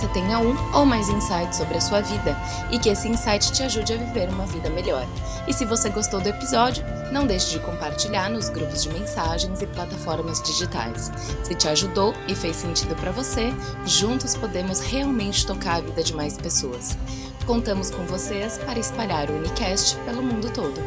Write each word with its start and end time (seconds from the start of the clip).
você 0.00 0.08
tenha 0.08 0.38
um 0.38 0.56
ou 0.72 0.86
mais 0.86 1.10
insights 1.10 1.58
sobre 1.58 1.76
a 1.76 1.80
sua 1.80 2.00
vida 2.00 2.34
e 2.70 2.78
que 2.78 2.88
esse 2.88 3.06
insight 3.06 3.52
te 3.52 3.62
ajude 3.62 3.92
a 3.92 3.96
viver 3.98 4.30
uma 4.30 4.46
vida 4.46 4.70
melhor. 4.70 5.06
E 5.46 5.52
se 5.52 5.66
você 5.66 5.90
gostou 5.90 6.22
do 6.22 6.28
episódio, 6.28 6.82
não 7.12 7.26
deixe 7.26 7.50
de 7.50 7.58
compartilhar 7.58 8.30
nos 8.30 8.48
grupos 8.48 8.82
de 8.82 8.88
mensagens 8.88 9.60
e 9.60 9.66
plataformas 9.66 10.40
digitais. 10.40 11.12
Se 11.42 11.54
te 11.54 11.68
ajudou 11.68 12.14
e 12.26 12.34
fez 12.34 12.56
sentido 12.56 12.96
para 12.96 13.12
você, 13.12 13.52
juntos 13.84 14.34
podemos 14.34 14.80
realmente 14.80 15.46
tocar 15.46 15.76
a 15.76 15.80
vida 15.82 16.02
de 16.02 16.14
mais 16.14 16.38
pessoas. 16.38 16.96
Contamos 17.44 17.90
com 17.90 18.06
vocês 18.06 18.56
para 18.56 18.78
espalhar 18.78 19.28
o 19.28 19.36
Unicast 19.36 19.96
pelo 20.06 20.22
mundo 20.22 20.50
todo. 20.50 20.80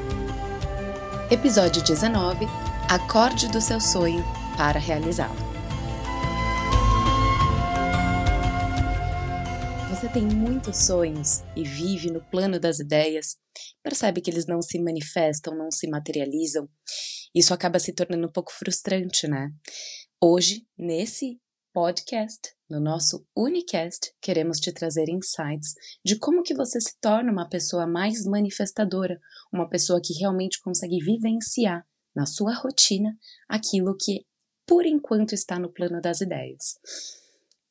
Episódio 1.30 1.84
19 1.84 2.48
Acorde 2.90 3.48
do 3.48 3.62
seu 3.62 3.80
sonho 3.80 4.26
para 4.58 4.80
realizá-lo. 4.80 5.53
Você 10.04 10.12
tem 10.12 10.28
muitos 10.28 10.86
sonhos 10.86 11.44
e 11.56 11.64
vive 11.64 12.12
no 12.12 12.20
plano 12.20 12.60
das 12.60 12.78
ideias, 12.78 13.38
percebe 13.82 14.20
que 14.20 14.30
eles 14.30 14.46
não 14.46 14.62
se 14.62 14.78
manifestam, 14.78 15.56
não 15.56 15.72
se 15.72 15.88
materializam. 15.88 16.68
Isso 17.34 17.54
acaba 17.54 17.80
se 17.80 17.94
tornando 17.94 18.28
um 18.28 18.32
pouco 18.32 18.52
frustrante, 18.52 19.30
né? 19.30 19.50
Hoje, 20.22 20.68
nesse 20.78 21.40
podcast, 21.72 22.54
no 22.70 22.82
nosso 22.82 23.26
Unicast, 23.34 24.14
queremos 24.20 24.60
te 24.60 24.74
trazer 24.74 25.08
insights 25.08 25.74
de 26.04 26.18
como 26.18 26.44
que 26.44 26.54
você 26.54 26.82
se 26.82 27.00
torna 27.00 27.32
uma 27.32 27.48
pessoa 27.48 27.88
mais 27.88 28.26
manifestadora, 28.26 29.18
uma 29.54 29.70
pessoa 29.70 30.02
que 30.04 30.20
realmente 30.20 30.60
consegue 30.60 31.00
vivenciar 31.00 31.88
na 32.14 32.26
sua 32.26 32.54
rotina 32.54 33.18
aquilo 33.48 33.96
que 33.96 34.26
por 34.68 34.86
enquanto 34.86 35.32
está 35.32 35.58
no 35.58 35.72
plano 35.72 36.02
das 36.02 36.20
ideias. 36.20 36.78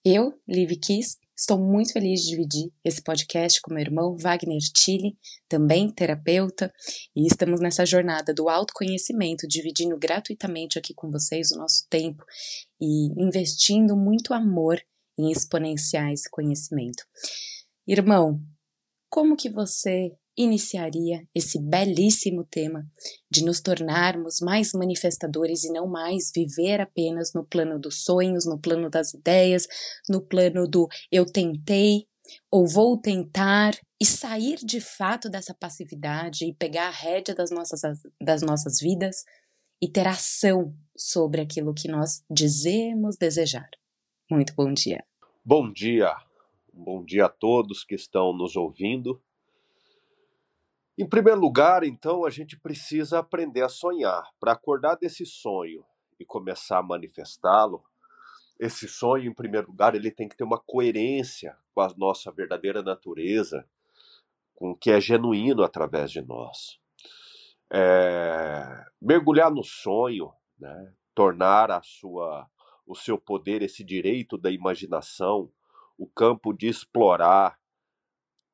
Eu, 0.03 0.41
Liv 0.49 0.71
Kiss, 0.81 1.19
estou 1.43 1.59
muito 1.59 1.93
feliz 1.93 2.21
de 2.21 2.31
dividir 2.31 2.73
esse 2.85 3.03
podcast 3.03 3.61
com 3.61 3.75
meu 3.75 3.81
irmão 3.81 4.17
Wagner 4.17 4.61
Tille, 4.73 5.19
também 5.49 5.91
terapeuta, 5.91 6.73
e 7.17 7.27
estamos 7.27 7.61
nessa 7.61 7.85
jornada 7.85 8.33
do 8.33 8.49
autoconhecimento, 8.49 9.49
dividindo 9.49 9.99
gratuitamente 9.99 10.79
aqui 10.79 10.95
com 10.95 11.11
vocês 11.11 11.51
o 11.51 11.59
nosso 11.59 11.85
tempo 11.91 12.25
e 12.81 13.09
investindo 13.21 13.97
muito 13.97 14.33
amor 14.33 14.81
em 15.19 15.33
exponenciar 15.33 16.13
esse 16.13 16.31
conhecimento. 16.31 17.05
Irmão, 17.89 18.41
como 19.11 19.37
que 19.37 19.51
você 19.51 20.13
iniciaria 20.37 21.27
esse 21.35 21.61
belíssimo 21.61 22.45
tema 22.45 22.87
de 23.31 23.45
nos 23.45 23.61
tornarmos 23.61 24.41
mais 24.41 24.73
manifestadores 24.73 25.65
e 25.65 25.73
não 25.73 25.87
mais 25.87 26.31
viver 26.35 26.81
apenas 26.81 27.33
no 27.35 27.45
plano 27.45 27.79
dos 27.79 28.05
sonhos, 28.05 28.47
no 28.47 28.59
plano 28.59 28.89
das 28.89 29.13
ideias, 29.13 29.67
no 30.09 30.23
plano 30.23 30.67
do 30.67 30.89
eu 31.11 31.27
tentei 31.27 32.07
ou 32.51 32.67
vou 32.67 32.97
tentar 32.97 33.73
e 34.01 34.07
sair 34.07 34.57
de 34.57 34.81
fato 34.81 35.29
dessa 35.29 35.55
passividade 35.55 36.47
e 36.47 36.55
pegar 36.55 36.89
a 36.89 36.91
rédea 36.91 37.35
das 37.35 37.51
nossas, 37.51 37.81
das 38.21 38.43
nossas 38.43 38.81
vidas 38.81 39.25
e 39.81 39.89
ter 39.89 40.07
ação 40.07 40.75
sobre 40.97 41.41
aquilo 41.41 41.75
que 41.75 41.89
nós 41.89 42.25
dizemos 42.31 43.17
desejar. 43.17 43.69
Muito 44.31 44.55
bom 44.55 44.73
dia. 44.73 45.05
Bom 45.45 45.71
dia. 45.71 46.15
Bom 46.73 47.05
dia 47.05 47.27
a 47.27 47.29
todos 47.29 47.85
que 47.85 47.95
estão 47.95 48.33
nos 48.33 48.57
ouvindo. 48.57 49.21
Em 51.03 51.09
primeiro 51.09 51.41
lugar, 51.41 51.83
então, 51.83 52.25
a 52.25 52.31
gente 52.31 52.57
precisa 52.57 53.19
aprender 53.19 53.63
a 53.63 53.69
sonhar. 53.69 54.23
Para 54.39 54.53
acordar 54.53 54.95
desse 54.95 55.27
sonho 55.27 55.85
e 56.17 56.25
começar 56.25 56.79
a 56.79 56.83
manifestá-lo, 56.83 57.83
esse 58.57 58.87
sonho, 58.87 59.29
em 59.29 59.35
primeiro 59.35 59.67
lugar, 59.67 59.97
ele 59.97 60.13
tem 60.13 60.29
que 60.29 60.37
ter 60.37 60.45
uma 60.45 60.61
coerência 60.61 61.57
com 61.75 61.81
a 61.81 61.93
nossa 61.97 62.31
verdadeira 62.31 62.85
natureza, 62.85 63.69
com 64.55 64.71
o 64.71 64.77
que 64.77 64.93
é 64.93 65.01
genuíno 65.01 65.65
através 65.65 66.09
de 66.13 66.23
nós. 66.23 66.79
É, 67.69 68.85
mergulhar 69.01 69.51
no 69.51 69.65
sonho, 69.65 70.33
né, 70.57 70.93
tornar 71.13 71.73
a 71.73 71.83
sua, 71.83 72.49
o 72.87 72.95
seu 72.95 73.19
poder, 73.19 73.61
esse 73.61 73.83
direito 73.83 74.39
da 74.39 74.53
imaginação, 74.53 75.51
o 75.99 76.07
campo 76.07 76.53
de 76.53 76.69
explorar, 76.69 77.59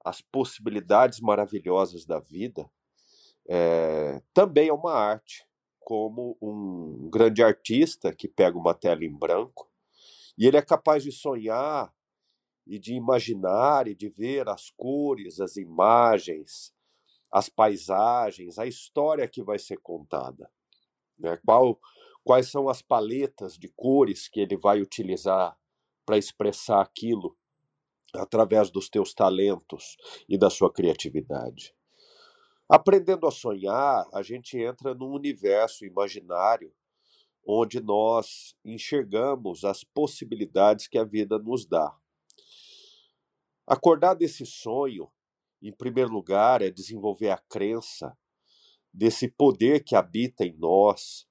as 0.05 0.21
possibilidades 0.21 1.21
maravilhosas 1.21 2.05
da 2.05 2.19
vida, 2.19 2.71
é, 3.49 4.23
também 4.33 4.69
é 4.69 4.73
uma 4.73 4.93
arte, 4.93 5.47
como 5.81 6.37
um 6.43 7.09
grande 7.11 7.43
artista 7.43 8.15
que 8.15 8.29
pega 8.29 8.59
uma 8.59 8.75
tela 8.75 9.05
em 9.05 9.13
branco 9.13 9.69
e 10.37 10.47
ele 10.47 10.57
é 10.57 10.63
capaz 10.63 11.03
de 11.03 11.11
sonhar 11.11 11.93
e 12.67 12.79
de 12.79 12.95
imaginar 12.95 13.89
e 13.89 13.95
de 13.95 14.09
ver 14.09 14.49
as 14.49 14.71
cores, 14.71 15.41
as 15.41 15.57
imagens, 15.57 16.73
as 17.33 17.49
paisagens, 17.49 18.59
a 18.59 18.67
história 18.67 19.27
que 19.27 19.43
vai 19.43 19.59
ser 19.59 19.79
contada. 19.79 20.51
Né? 21.19 21.39
Qual, 21.45 21.81
quais 22.23 22.51
são 22.51 22.69
as 22.69 22.83
paletas 22.83 23.59
de 23.59 23.69
cores 23.69 24.29
que 24.29 24.41
ele 24.41 24.57
vai 24.57 24.81
utilizar 24.83 25.59
para 26.05 26.19
expressar 26.19 26.83
aquilo 26.83 27.37
através 28.15 28.71
dos 28.71 28.89
teus 28.89 29.13
talentos 29.13 29.97
e 30.29 30.39
da 30.39 30.51
sua 30.51 30.73
criatividade. 30.73 31.75
Aprendendo 32.69 33.27
a 33.27 33.31
sonhar, 33.31 34.07
a 34.13 34.23
gente 34.23 34.59
entra 34.59 34.95
num 34.95 35.13
universo 35.13 35.85
imaginário 35.85 36.73
onde 37.47 37.81
nós 37.81 38.55
enxergamos 38.63 39.65
as 39.65 39.83
possibilidades 39.83 40.87
que 40.87 40.99
a 40.99 41.05
vida 41.05 41.39
nos 41.39 41.65
dá. 41.65 41.97
Acordar 43.67 44.15
desse 44.15 44.45
sonho, 44.45 45.11
em 45.63 45.73
primeiro 45.73 46.11
lugar, 46.11 46.61
é 46.61 46.71
desenvolver 46.71 47.31
a 47.31 47.39
crença 47.39 48.17
desse 48.93 49.29
poder 49.29 49.83
que 49.83 49.97
habita 49.97 50.45
em 50.45 50.55
nós, 50.59 51.27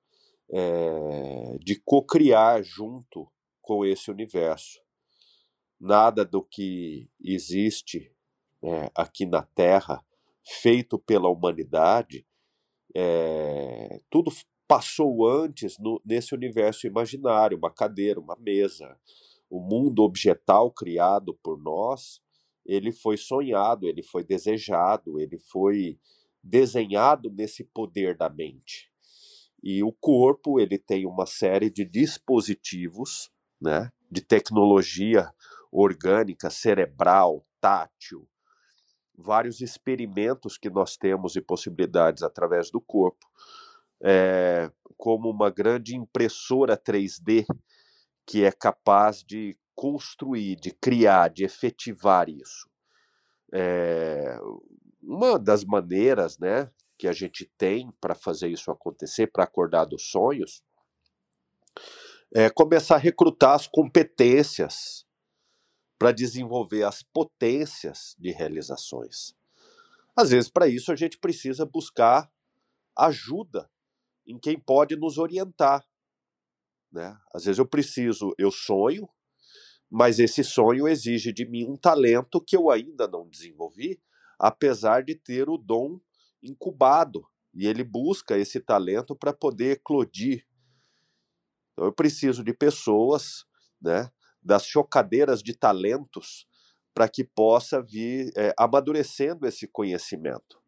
é, 0.50 1.58
de 1.60 1.80
co-criar 1.84 2.64
junto 2.64 3.32
com 3.62 3.86
esse 3.86 4.10
universo 4.10 4.87
nada 5.80 6.26
do 6.26 6.44
que 6.44 7.08
existe 7.22 8.12
é, 8.64 8.92
aqui 8.96 9.26
na 9.26 9.44
Terra, 9.44 10.04
feito 10.44 10.98
pela 10.98 11.30
humanidade, 11.30 12.26
é, 12.96 14.02
tudo 14.10 14.32
passou 14.68 15.28
antes 15.28 15.78
no, 15.78 16.02
nesse 16.06 16.34
universo 16.34 16.88
imaginário 16.88 17.58
uma 17.58 17.72
cadeira, 17.72 18.20
uma 18.20 18.36
mesa. 18.36 18.98
O 19.50 19.60
mundo 19.60 20.04
objetal 20.04 20.72
criado 20.72 21.34
por 21.42 21.58
nós, 21.58 22.22
ele 22.66 22.92
foi 22.92 23.16
sonhado, 23.16 23.88
ele 23.88 24.04
foi 24.04 24.24
desejado, 24.24 25.20
ele 25.20 25.38
foi 25.38 25.98
desenhado 26.44 27.30
nesse 27.32 27.64
poder 27.64 28.18
da 28.18 28.30
mente. 28.30 28.92
E 29.64 29.84
o 29.84 29.92
corpo, 29.92 30.60
ele 30.60 30.78
tem 30.78 31.06
uma 31.06 31.26
série 31.26 31.70
de 31.70 31.86
dispositivos, 31.86 33.32
né, 33.60 33.92
de 34.12 34.22
tecnologia 34.22 35.34
orgânica, 35.72 36.50
cerebral, 36.50 37.46
tátil, 37.60 38.28
vários 39.18 39.62
experimentos 39.62 40.58
que 40.58 40.70
nós 40.70 40.96
temos 40.96 41.36
e 41.36 41.42
possibilidades 41.42 42.22
através 42.24 42.70
do 42.70 42.80
corpo, 42.80 43.26
é, 44.04 44.72
como 44.96 45.30
uma 45.30 45.50
grande 45.50 45.96
impressora 45.96 46.78
3D 46.78 47.46
que 48.26 48.44
é 48.44 48.52
capaz 48.52 49.24
de 49.24 49.58
construir, 49.74 50.58
de 50.58 50.72
criar, 50.72 51.30
de 51.30 51.46
efetivar 51.46 52.30
isso. 52.30 52.70
É, 53.54 54.38
uma 55.02 55.40
das 55.40 55.64
maneiras 55.64 56.38
né, 56.38 56.70
que 56.98 57.08
a 57.08 57.14
gente 57.14 57.50
tem 57.58 57.92
para 58.02 58.14
fazer 58.14 58.50
isso 58.50 58.70
acontecer, 58.70 59.28
para 59.28 59.46
acordar 59.46 59.86
dos 59.86 60.10
sonhos, 60.10 60.62
é 62.36 62.50
começar 62.50 62.96
a 62.96 63.00
recrutar 63.00 63.54
as 63.54 63.68
competências 63.68 65.07
para 65.98 66.12
desenvolver 66.12 66.84
as 66.84 67.02
potências 67.02 68.16
de 68.20 68.32
realizações. 68.32 69.36
Às 70.16 70.32
vezes, 70.32 70.50
para 70.50 70.68
isso, 70.68 70.92
a 70.92 70.96
gente 70.96 71.18
precisa 71.18 71.66
buscar 71.66 72.32
ajuda 72.96 73.70
em 74.26 74.38
quem 74.38 74.60
pode 74.60 74.96
nos 74.96 75.18
orientar. 75.18 75.88
Né? 76.92 77.18
Às 77.34 77.46
vezes 77.46 77.60
eu 77.60 77.68
preciso, 77.68 78.34
eu 78.38 78.52
sonho, 78.52 79.08
mas 79.90 80.20
esse 80.20 80.44
sonho 80.44 80.88
exige 80.88 81.32
de 81.32 81.46
mim 81.46 81.66
um 81.66 81.78
talento 81.78 82.42
que 82.42 82.56
eu 82.56 82.70
ainda 82.70 83.08
não 83.08 83.30
desenvolvi, 83.30 84.02
apesar 84.40 85.04
de 85.04 85.16
ter 85.16 85.50
o 85.50 85.58
dom 85.58 86.00
incubado. 86.44 87.26
E 87.54 87.66
ele 87.66 87.84
busca 87.84 88.38
esse 88.38 88.60
talento 88.60 89.16
para 89.16 89.34
poder 89.34 89.74
eclodir. 89.74 90.46
Então 91.74 91.86
eu 91.86 91.94
preciso 91.94 92.44
de 92.44 92.54
pessoas 92.54 93.46
né, 93.82 94.12
das 94.48 94.66
chocadeiras 94.66 95.44
de 95.44 95.54
talentos 95.54 96.48
para 96.94 97.10
que 97.10 97.24
possa 97.24 97.82
vir 97.82 98.32
é, 98.36 98.54
amadurecendo 98.58 99.46
esse 99.46 99.68
conhecimento. 99.68 100.60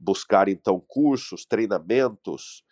Buscar 0.00 0.48
então 0.48 0.82
cursos, 0.88 1.44
treinamentos, 1.44 2.64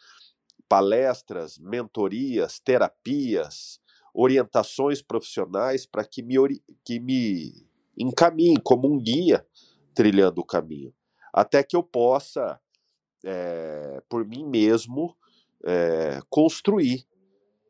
palestras, 0.67 1.59
mentorias, 1.59 2.59
terapias, 2.59 3.81
orientações 4.15 5.03
profissionais 5.03 5.85
para 5.85 6.05
que 6.05 6.23
me, 6.23 6.37
que 6.85 6.99
me 6.99 7.69
encaminhem 7.97 8.57
como 8.57 8.91
um 8.91 8.99
guia 8.99 9.47
trilhando 9.95 10.41
o 10.41 10.47
caminho, 10.47 10.95
até 11.33 11.63
que 11.63 11.77
eu 11.77 11.83
possa, 11.83 12.59
é, 13.25 14.03
por 14.09 14.27
mim 14.27 14.45
mesmo, 14.49 15.15
é, 15.65 16.19
construir 16.31 17.07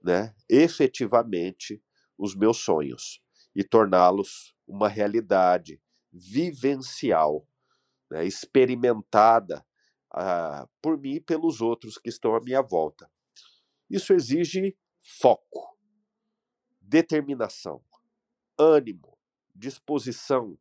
né, 0.02 0.34
efetivamente 0.48 1.82
os 2.20 2.34
meus 2.34 2.58
sonhos 2.58 3.22
e 3.54 3.64
torná-los 3.64 4.54
uma 4.66 4.88
realidade 4.88 5.80
vivencial, 6.12 7.48
né, 8.10 8.26
experimentada 8.26 9.66
uh, 10.12 10.68
por 10.82 10.98
mim 10.98 11.14
e 11.14 11.20
pelos 11.20 11.62
outros 11.62 11.96
que 11.96 12.10
estão 12.10 12.34
à 12.34 12.40
minha 12.40 12.60
volta. 12.60 13.10
Isso 13.88 14.12
exige 14.12 14.76
foco, 15.00 15.78
determinação, 16.78 17.82
ânimo, 18.58 19.18
disposição, 19.54 20.58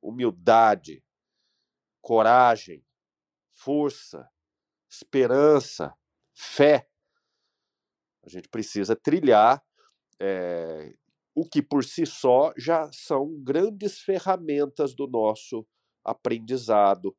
humildade, 0.00 1.04
coragem, 2.00 2.86
força, 3.50 4.30
esperança, 4.88 5.92
fé. 6.32 6.88
A 8.24 8.28
gente 8.28 8.48
precisa 8.48 8.94
trilhar 8.94 9.60
é, 10.20 10.94
o 11.34 11.48
que 11.48 11.62
por 11.62 11.84
si 11.84 12.04
só 12.04 12.52
já 12.56 12.90
são 12.92 13.42
grandes 13.42 14.00
ferramentas 14.00 14.94
do 14.94 15.06
nosso 15.06 15.66
aprendizado. 16.04 17.16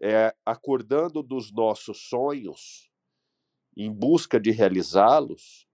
É, 0.00 0.34
acordando 0.44 1.22
dos 1.22 1.50
nossos 1.50 2.08
sonhos, 2.08 2.90
em 3.74 3.90
busca 3.90 4.38
de 4.38 4.50
realizá-los, 4.50 5.66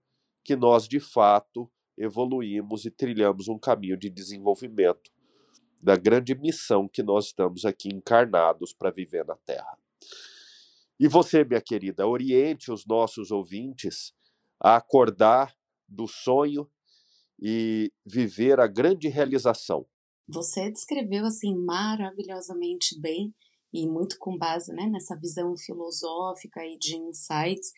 que 0.43 0.55
nós 0.55 0.87
de 0.87 0.99
fato 0.99 1.69
evoluímos 1.97 2.85
e 2.85 2.91
trilhamos 2.91 3.47
um 3.47 3.59
caminho 3.59 3.97
de 3.97 4.09
desenvolvimento 4.09 5.11
da 5.81 5.97
grande 5.97 6.33
missão 6.33 6.87
que 6.87 7.03
nós 7.03 7.25
estamos 7.25 7.65
aqui 7.65 7.89
encarnados 7.89 8.73
para 8.73 8.89
viver 8.89 9.25
na 9.25 9.35
Terra. 9.35 9.77
E 10.97 11.07
você, 11.07 11.43
minha 11.43 11.61
querida, 11.61 12.07
oriente 12.07 12.71
os 12.71 12.85
nossos 12.85 13.31
ouvintes 13.31 14.13
a 14.57 14.77
acordar 14.77 15.53
do 15.93 16.07
sonho 16.07 16.69
e 17.41 17.91
viver 18.05 18.59
a 18.59 18.67
grande 18.67 19.07
realização. 19.07 19.85
Você 20.27 20.71
descreveu 20.71 21.25
assim 21.25 21.55
maravilhosamente 21.55 22.99
bem 22.99 23.33
e 23.73 23.87
muito 23.87 24.17
com 24.19 24.37
base 24.37 24.71
né, 24.71 24.87
nessa 24.87 25.15
visão 25.19 25.55
filosófica 25.57 26.65
e 26.65 26.77
de 26.77 26.95
insights. 26.95 27.71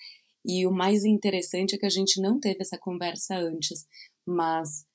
E 0.45 0.67
o 0.67 0.71
mais 0.71 1.03
interessante 1.03 1.75
é 1.75 1.77
que 1.77 1.85
a 1.85 1.89
gente 1.89 2.21
não 2.21 2.39
teve 2.39 2.61
essa 2.61 2.77
conversa 2.77 3.35
antes, 3.35 3.87
mas 4.25 4.85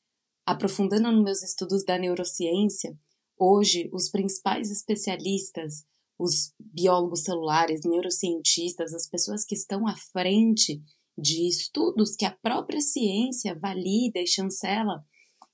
aprofundando 0.47 1.11
nos 1.11 1.25
meus 1.25 1.43
estudos 1.43 1.85
da 1.85 1.99
neurociência, 1.99 2.97
hoje 3.37 3.91
os 3.93 4.11
principais 4.11 4.71
especialistas, 4.71 5.85
os 6.19 6.53
biólogos 6.61 7.23
celulares, 7.23 7.81
neurocientistas, 7.85 8.93
as 8.93 9.09
pessoas 9.09 9.45
que 9.45 9.55
estão 9.55 9.89
à 9.89 9.97
frente 9.97 10.81
de 11.21 11.47
estudos 11.47 12.17
que 12.17 12.25
a 12.25 12.31
própria 12.31 12.81
ciência 12.81 13.55
valida 13.55 14.19
e 14.19 14.27
chancela, 14.27 15.05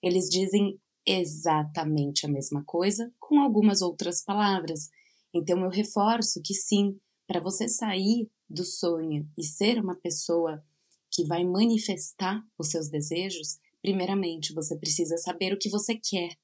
eles 0.03 0.29
dizem 0.29 0.81
exatamente 1.05 2.25
a 2.25 2.29
mesma 2.29 2.65
coisa 2.65 3.13
com 3.19 3.41
algumas 3.41 3.83
outras 3.83 4.23
palavras. 4.23 4.89
Então 5.35 5.61
eu 5.63 5.69
reforço 5.69 6.41
que 6.43 6.55
sim, 6.55 6.99
para 7.27 7.41
você 7.41 7.69
sair 7.69 8.31
do 8.49 8.65
sonho 8.65 9.29
e 9.37 9.45
ser 9.45 9.81
uma 9.81 9.97
pessoa 9.97 10.65
que 11.11 11.25
vai 11.25 11.45
manifestar 11.45 12.43
os 12.59 12.69
seus 12.69 12.89
desejos, 12.89 13.59
primeiramente 13.83 14.53
você 14.53 14.77
precisa 14.77 15.17
saber 15.17 15.53
o 15.53 15.59
que 15.59 15.69
você 15.69 15.97
quer. 15.97 16.37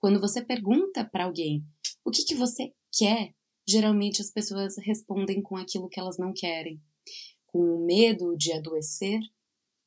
Quando 0.00 0.20
você 0.20 0.44
pergunta 0.44 1.04
para 1.04 1.24
alguém 1.24 1.64
o 2.04 2.10
que, 2.10 2.24
que 2.24 2.34
você 2.34 2.72
quer, 2.90 3.34
geralmente 3.66 4.20
as 4.20 4.30
pessoas 4.30 4.76
respondem 4.78 5.40
com 5.40 5.56
aquilo 5.56 5.88
que 5.88 6.00
elas 6.00 6.18
não 6.18 6.32
querem 6.32 6.80
com 7.52 7.60
o 7.60 7.84
medo 7.84 8.34
de 8.36 8.52
adoecer, 8.52 9.20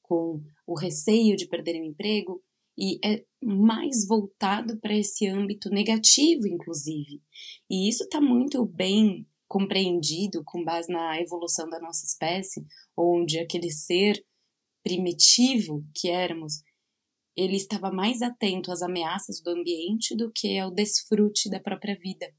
com 0.02 0.42
o 0.68 0.78
receio 0.78 1.36
de 1.36 1.48
perder 1.48 1.82
o 1.82 1.86
emprego, 1.86 2.44
e 2.78 3.00
é 3.04 3.26
mais 3.42 4.06
voltado 4.08 4.78
para 4.80 4.94
esse 4.94 5.28
âmbito 5.28 5.70
negativo, 5.70 6.46
inclusive. 6.46 7.22
E 7.70 7.90
isso 7.90 8.04
está 8.04 8.22
muito 8.22 8.66
bem 8.66 9.26
compreendido 9.48 10.44
com 10.44 10.64
base 10.64 10.92
na 10.92 11.20
evolução 11.20 11.70
da 11.70 11.80
nossa 11.80 12.06
espécie, 12.06 12.66
onde 12.96 13.40
aquele 13.40 13.72
ser 13.72 14.24
primitivo 14.84 15.84
que 15.96 16.10
éramos, 16.10 16.62
ele 17.36 17.56
estava 17.56 17.92
mais 17.92 18.22
atento 18.22 18.72
às 18.72 18.82
ameaças 18.82 19.42
do 19.42 19.50
ambiente 19.50 20.16
do 20.16 20.32
que 20.32 20.60
ao 20.60 20.72
desfrute 20.72 21.50
da 21.50 21.60
própria 21.60 21.98
vida. 21.98 22.32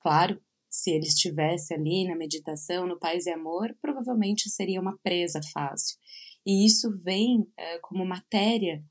Claro 0.00 0.40
se 0.70 0.90
ele 0.90 1.06
estivesse 1.06 1.74
ali 1.74 2.06
na 2.06 2.16
meditação, 2.16 2.86
no 2.86 2.98
paz 2.98 3.26
e 3.26 3.30
amor, 3.30 3.74
provavelmente 3.80 4.50
seria 4.50 4.80
uma 4.80 4.98
presa 5.02 5.40
fácil. 5.52 5.96
E 6.46 6.64
isso 6.64 6.90
vem 7.02 7.46
é, 7.56 7.78
como 7.80 8.04
matéria 8.04 8.82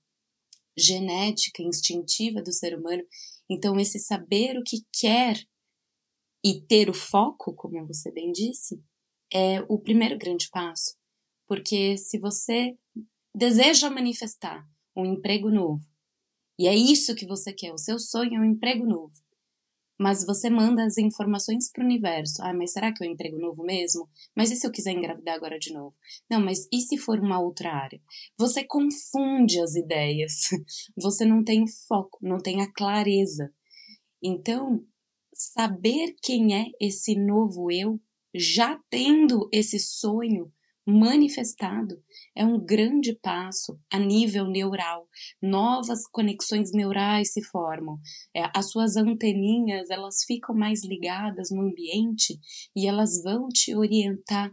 genética, 0.77 1.63
instintiva 1.63 2.41
do 2.41 2.51
ser 2.51 2.77
humano. 2.77 3.03
Então, 3.49 3.79
esse 3.79 3.99
saber 3.99 4.57
o 4.57 4.63
que 4.63 4.85
quer 4.91 5.37
e 6.43 6.61
ter 6.61 6.89
o 6.89 6.93
foco, 6.93 7.53
como 7.55 7.85
você 7.87 8.11
bem 8.11 8.31
disse, 8.31 8.81
é 9.33 9.61
o 9.67 9.79
primeiro 9.79 10.17
grande 10.17 10.49
passo. 10.49 10.95
Porque 11.47 11.97
se 11.97 12.19
você 12.19 12.77
deseja 13.33 13.89
manifestar 13.89 14.65
um 14.95 15.05
emprego 15.05 15.49
novo, 15.49 15.83
e 16.59 16.67
é 16.67 16.75
isso 16.75 17.15
que 17.15 17.25
você 17.25 17.53
quer, 17.53 17.71
o 17.71 17.77
seu 17.77 17.99
sonho 17.99 18.35
é 18.35 18.39
um 18.39 18.45
emprego 18.45 18.85
novo, 18.85 19.13
mas 19.97 20.25
você 20.25 20.49
manda 20.49 20.83
as 20.83 20.97
informações 20.97 21.71
para 21.71 21.81
o 21.81 21.85
universo. 21.85 22.41
Ah, 22.41 22.53
mas 22.53 22.71
será 22.71 22.93
que 22.93 23.03
eu 23.03 23.09
emprego 23.09 23.39
novo 23.39 23.63
mesmo? 23.63 24.07
Mas 24.35 24.51
e 24.51 24.55
se 24.55 24.67
eu 24.67 24.71
quiser 24.71 24.91
engravidar 24.91 25.35
agora 25.35 25.57
de 25.57 25.73
novo? 25.73 25.95
Não, 26.29 26.39
mas 26.39 26.67
e 26.71 26.81
se 26.81 26.97
for 26.97 27.19
uma 27.19 27.39
outra 27.39 27.71
área? 27.71 28.01
Você 28.37 28.63
confunde 28.63 29.59
as 29.59 29.75
ideias. 29.75 30.49
Você 30.95 31.25
não 31.25 31.43
tem 31.43 31.65
foco, 31.87 32.19
não 32.21 32.37
tem 32.37 32.61
a 32.61 32.71
clareza. 32.71 33.51
Então, 34.21 34.85
saber 35.33 36.15
quem 36.21 36.55
é 36.55 36.65
esse 36.79 37.15
novo 37.15 37.71
eu, 37.71 37.99
já 38.33 38.79
tendo 38.89 39.49
esse 39.51 39.79
sonho, 39.79 40.51
manifestado 40.87 42.01
é 42.33 42.45
um 42.45 42.57
grande 42.57 43.13
passo 43.21 43.77
a 43.91 43.99
nível 43.99 44.45
neural. 44.45 45.05
Novas 45.41 46.07
conexões 46.07 46.71
neurais 46.71 47.33
se 47.33 47.43
formam. 47.43 47.99
É, 48.33 48.43
as 48.55 48.71
suas 48.71 48.95
anteninhas 48.95 49.89
elas 49.89 50.23
ficam 50.25 50.55
mais 50.55 50.85
ligadas 50.85 51.49
no 51.51 51.61
ambiente 51.61 52.39
e 52.73 52.87
elas 52.87 53.21
vão 53.21 53.49
te 53.49 53.75
orientar 53.75 54.49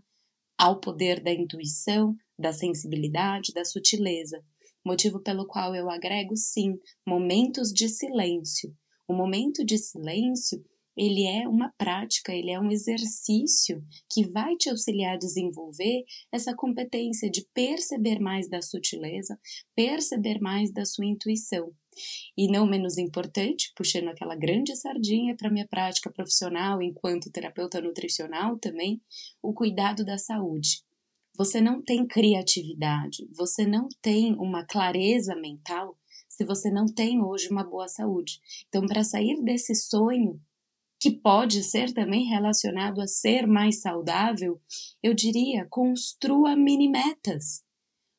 ao 0.58 0.80
poder 0.80 1.22
da 1.22 1.32
intuição, 1.32 2.16
da 2.36 2.52
sensibilidade, 2.52 3.52
da 3.52 3.64
sutileza. 3.64 4.42
Motivo 4.84 5.20
pelo 5.20 5.46
qual 5.46 5.74
eu 5.74 5.88
agrego 5.88 6.36
sim 6.36 6.76
momentos 7.06 7.70
de 7.72 7.88
silêncio. 7.88 8.74
O 9.06 9.14
momento 9.14 9.64
de 9.64 9.78
silêncio 9.78 10.64
ele 10.96 11.26
é 11.26 11.48
uma 11.48 11.72
prática, 11.76 12.32
ele 12.32 12.50
é 12.50 12.60
um 12.60 12.70
exercício 12.70 13.84
que 14.08 14.26
vai 14.26 14.56
te 14.56 14.70
auxiliar 14.70 15.14
a 15.14 15.18
desenvolver 15.18 16.04
essa 16.30 16.54
competência 16.54 17.30
de 17.30 17.46
perceber 17.52 18.20
mais 18.20 18.48
da 18.48 18.62
sutileza, 18.62 19.38
perceber 19.74 20.40
mais 20.40 20.72
da 20.72 20.84
sua 20.84 21.06
intuição. 21.06 21.72
E 22.36 22.48
não 22.50 22.66
menos 22.66 22.98
importante, 22.98 23.72
puxando 23.76 24.08
aquela 24.08 24.34
grande 24.34 24.74
sardinha 24.76 25.36
para 25.36 25.50
minha 25.50 25.66
prática 25.66 26.10
profissional 26.10 26.82
enquanto 26.82 27.30
terapeuta 27.30 27.80
nutricional 27.80 28.58
também, 28.58 29.00
o 29.42 29.52
cuidado 29.52 30.04
da 30.04 30.18
saúde. 30.18 30.82
Você 31.36 31.60
não 31.60 31.82
tem 31.82 32.06
criatividade, 32.06 33.28
você 33.32 33.66
não 33.66 33.88
tem 34.00 34.34
uma 34.34 34.64
clareza 34.64 35.34
mental 35.34 35.98
se 36.28 36.44
você 36.44 36.70
não 36.70 36.86
tem 36.86 37.22
hoje 37.22 37.48
uma 37.48 37.64
boa 37.64 37.88
saúde. 37.88 38.40
Então, 38.68 38.86
para 38.86 39.04
sair 39.04 39.40
desse 39.42 39.74
sonho 39.74 40.40
que 41.04 41.10
pode 41.10 41.62
ser 41.62 41.92
também 41.92 42.24
relacionado 42.24 42.98
a 43.02 43.06
ser 43.06 43.46
mais 43.46 43.82
saudável, 43.82 44.58
eu 45.02 45.12
diria, 45.12 45.66
construa 45.68 46.56
mini 46.56 46.88
metas. 46.88 47.62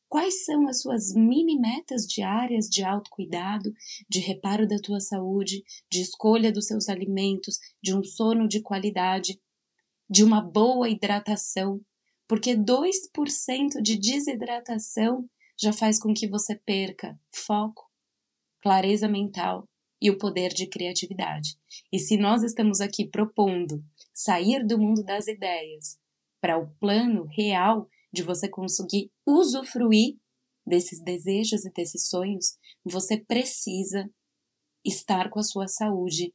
Quais 0.07 0.45
são 0.45 0.67
as 0.67 0.83
suas 0.83 1.11
mini 1.15 1.59
metas 1.59 2.05
diárias 2.05 2.69
de 2.69 2.83
autocuidado, 2.83 3.73
de 4.07 4.19
reparo 4.19 4.67
da 4.67 4.77
tua 4.77 4.99
saúde, 4.99 5.63
de 5.91 5.99
escolha 5.99 6.51
dos 6.51 6.67
seus 6.67 6.87
alimentos, 6.87 7.57
de 7.81 7.95
um 7.95 8.03
sono 8.03 8.47
de 8.47 8.61
qualidade, 8.61 9.41
de 10.07 10.23
uma 10.23 10.39
boa 10.39 10.87
hidratação? 10.87 11.81
Porque 12.27 12.55
2% 12.55 13.81
de 13.81 13.97
desidratação 13.97 15.27
já 15.59 15.73
faz 15.73 15.97
com 15.97 16.13
que 16.13 16.27
você 16.27 16.53
perca 16.53 17.19
foco, 17.31 17.89
clareza 18.61 19.07
mental 19.07 19.67
e 20.05 20.09
o 20.11 20.19
poder 20.19 20.53
de 20.53 20.67
criatividade. 20.67 21.57
E 21.91 21.97
se 21.97 22.15
nós 22.15 22.43
estamos 22.43 22.79
aqui 22.79 23.09
propondo 23.09 23.83
sair 24.13 24.63
do 24.63 24.77
mundo 24.77 25.03
das 25.03 25.25
ideias 25.25 25.97
para 26.39 26.59
o 26.59 26.69
plano 26.79 27.25
real 27.25 27.89
de 28.13 28.21
você 28.21 28.47
conseguir 28.47 29.11
usufruir 29.25 30.15
desses 30.63 31.01
desejos 31.01 31.65
e 31.65 31.71
desses 31.71 32.07
sonhos, 32.07 32.55
você 32.83 33.17
precisa 33.17 34.07
estar 34.85 35.31
com 35.31 35.39
a 35.39 35.43
sua 35.43 35.67
saúde 35.67 36.31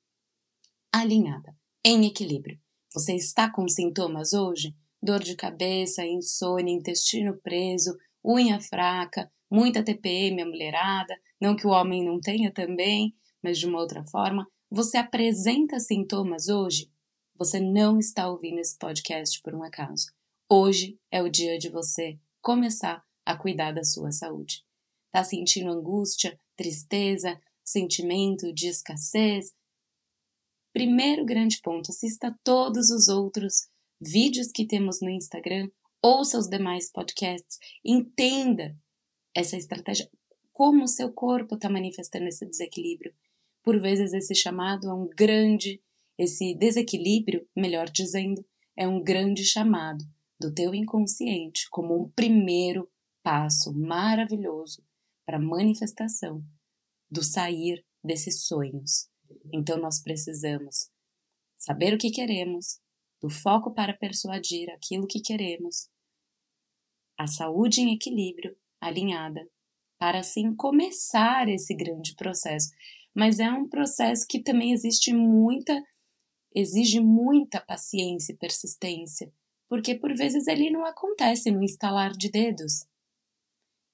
alinhada, 0.92 1.56
em 1.84 2.06
equilíbrio. 2.06 2.60
Você 2.92 3.14
está 3.14 3.48
com 3.48 3.68
sintomas 3.68 4.32
hoje? 4.32 4.74
Dor 5.00 5.20
de 5.20 5.36
cabeça, 5.36 6.04
insônia, 6.04 6.74
intestino 6.74 7.38
preso, 7.40 7.96
unha 8.24 8.60
fraca, 8.60 9.30
muita 9.48 9.84
TPM, 9.84 10.42
a 10.42 10.46
mulherada, 10.46 11.16
não 11.40 11.54
que 11.54 11.68
o 11.68 11.70
homem 11.70 12.04
não 12.04 12.20
tenha 12.20 12.52
também, 12.52 13.14
mas 13.42 13.58
de 13.58 13.66
uma 13.66 13.80
outra 13.80 14.04
forma. 14.04 14.46
Você 14.70 14.96
apresenta 14.96 15.80
sintomas 15.80 16.48
hoje? 16.48 16.90
Você 17.36 17.58
não 17.58 17.98
está 17.98 18.28
ouvindo 18.28 18.58
esse 18.58 18.76
podcast 18.76 19.40
por 19.42 19.54
um 19.54 19.62
acaso. 19.62 20.12
Hoje 20.48 20.98
é 21.10 21.22
o 21.22 21.28
dia 21.28 21.58
de 21.58 21.68
você 21.68 22.18
começar 22.42 23.04
a 23.24 23.36
cuidar 23.36 23.72
da 23.72 23.84
sua 23.84 24.12
saúde. 24.12 24.64
Tá 25.12 25.24
sentindo 25.24 25.70
angústia, 25.70 26.38
tristeza, 26.56 27.40
sentimento 27.64 28.52
de 28.52 28.68
escassez? 28.68 29.54
Primeiro 30.72 31.24
grande 31.24 31.60
ponto, 31.60 31.90
assista 31.90 32.36
todos 32.44 32.90
os 32.90 33.08
outros 33.08 33.68
vídeos 34.00 34.52
que 34.52 34.66
temos 34.66 35.00
no 35.00 35.10
Instagram, 35.10 35.68
ouça 36.02 36.38
os 36.38 36.48
demais 36.48 36.90
podcasts, 36.90 37.58
entenda 37.84 38.76
essa 39.34 39.56
estratégia, 39.56 40.08
como 40.52 40.84
o 40.84 40.88
seu 40.88 41.12
corpo 41.12 41.54
está 41.54 41.68
manifestando 41.68 42.26
esse 42.26 42.46
desequilíbrio. 42.46 43.14
Por 43.62 43.80
vezes 43.80 44.12
esse 44.12 44.34
chamado 44.34 44.88
é 44.88 44.94
um 44.94 45.08
grande, 45.08 45.82
esse 46.18 46.54
desequilíbrio, 46.54 47.46
melhor 47.54 47.88
dizendo, 47.88 48.44
é 48.76 48.86
um 48.88 49.02
grande 49.02 49.44
chamado 49.44 50.04
do 50.38 50.52
teu 50.52 50.74
inconsciente 50.74 51.68
como 51.70 52.02
um 52.02 52.10
primeiro 52.10 52.90
passo 53.22 53.72
maravilhoso 53.72 54.82
para 55.26 55.36
a 55.36 55.40
manifestação 55.40 56.42
do 57.10 57.22
sair 57.22 57.84
desses 58.02 58.44
sonhos. 58.44 59.08
Então 59.52 59.78
nós 59.78 60.02
precisamos 60.02 60.90
saber 61.58 61.94
o 61.94 61.98
que 61.98 62.10
queremos, 62.10 62.80
do 63.20 63.28
foco 63.28 63.74
para 63.74 63.92
persuadir 63.92 64.70
aquilo 64.70 65.06
que 65.06 65.20
queremos, 65.20 65.90
a 67.18 67.26
saúde 67.26 67.82
em 67.82 67.92
equilíbrio, 67.92 68.56
alinhada, 68.80 69.46
para 69.98 70.20
assim 70.20 70.54
começar 70.56 71.48
esse 71.50 71.74
grande 71.74 72.14
processo. 72.14 72.70
Mas 73.14 73.38
é 73.38 73.50
um 73.50 73.68
processo 73.68 74.26
que 74.28 74.42
também 74.42 74.72
existe 74.72 75.12
muita 75.12 75.82
exige 76.54 77.00
muita 77.00 77.60
paciência 77.60 78.32
e 78.32 78.36
persistência, 78.36 79.32
porque 79.68 79.94
por 79.94 80.12
vezes 80.14 80.48
ele 80.48 80.70
não 80.70 80.84
acontece 80.84 81.50
no 81.50 81.62
instalar 81.62 82.10
de 82.10 82.28
dedos. 82.28 82.86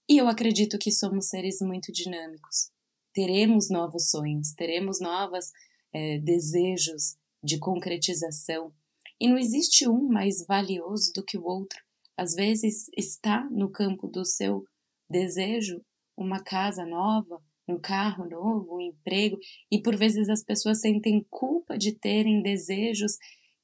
E 0.08 0.18
eu 0.18 0.28
acredito 0.28 0.78
que 0.78 0.90
somos 0.90 1.28
seres 1.28 1.60
muito 1.60 1.92
dinâmicos. 1.92 2.70
Teremos 3.12 3.68
novos 3.68 4.10
sonhos, 4.10 4.52
teremos 4.52 5.00
novos 5.00 5.50
é, 5.92 6.18
desejos 6.18 7.16
de 7.42 7.58
concretização. 7.58 8.72
E 9.20 9.28
não 9.28 9.36
existe 9.36 9.88
um 9.88 10.08
mais 10.08 10.46
valioso 10.46 11.12
do 11.14 11.24
que 11.24 11.36
o 11.36 11.44
outro. 11.44 11.78
Às 12.16 12.34
vezes 12.34 12.88
está 12.96 13.44
no 13.50 13.70
campo 13.70 14.06
do 14.06 14.24
seu 14.24 14.64
desejo 15.08 15.84
uma 16.16 16.42
casa 16.42 16.86
nova, 16.86 17.42
um 17.68 17.78
carro 17.78 18.28
novo, 18.28 18.76
um 18.76 18.80
emprego, 18.80 19.38
e 19.70 19.80
por 19.82 19.96
vezes 19.96 20.28
as 20.28 20.42
pessoas 20.44 20.80
sentem 20.80 21.26
culpa 21.28 21.76
de 21.76 21.92
terem 21.92 22.42
desejos 22.42 23.16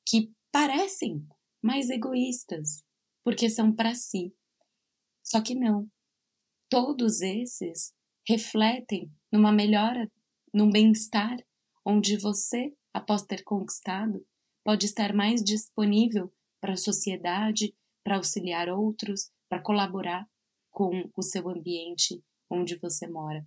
que 0.06 0.30
parecem 0.50 1.26
mais 1.62 1.88
egoístas, 1.88 2.82
porque 3.24 3.48
são 3.48 3.72
para 3.72 3.94
si. 3.94 4.34
Só 5.22 5.40
que 5.40 5.54
não. 5.54 5.88
Todos 6.68 7.20
esses 7.20 7.92
refletem 8.28 9.10
numa 9.30 9.52
melhora, 9.52 10.10
num 10.52 10.70
bem-estar, 10.70 11.36
onde 11.84 12.16
você, 12.16 12.74
após 12.92 13.22
ter 13.22 13.42
conquistado, 13.44 14.24
pode 14.64 14.86
estar 14.86 15.14
mais 15.14 15.42
disponível 15.42 16.32
para 16.60 16.74
a 16.74 16.76
sociedade, 16.76 17.74
para 18.04 18.16
auxiliar 18.16 18.68
outros, 18.68 19.30
para 19.48 19.62
colaborar 19.62 20.28
com 20.70 21.10
o 21.16 21.22
seu 21.22 21.48
ambiente 21.48 22.22
onde 22.50 22.76
você 22.76 23.06
mora. 23.06 23.46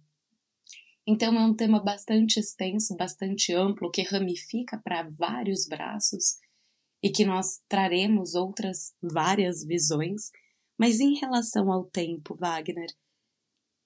Então 1.07 1.35
é 1.35 1.45
um 1.45 1.53
tema 1.53 1.79
bastante 1.79 2.39
extenso, 2.39 2.95
bastante 2.95 3.53
amplo, 3.53 3.91
que 3.91 4.01
ramifica 4.01 4.81
para 4.83 5.07
vários 5.07 5.67
braços 5.67 6.39
e 7.01 7.11
que 7.11 7.23
nós 7.23 7.61
traremos 7.67 8.33
outras 8.33 8.95
várias 9.01 9.63
visões. 9.63 10.31
Mas 10.77 10.99
em 10.99 11.13
relação 11.15 11.71
ao 11.71 11.85
tempo, 11.85 12.35
Wagner, 12.35 12.89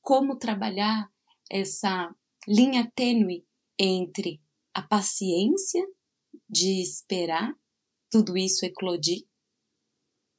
como 0.01 0.37
trabalhar 0.37 1.11
essa 1.51 2.15
linha 2.47 2.89
tênue 2.95 3.45
entre 3.77 4.41
a 4.73 4.81
paciência 4.81 5.85
de 6.49 6.81
esperar 6.81 7.53
tudo 8.09 8.37
isso 8.37 8.65
eclodir 8.65 9.23